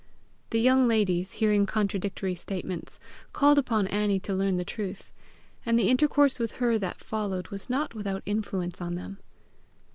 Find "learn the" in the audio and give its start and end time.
4.33-4.65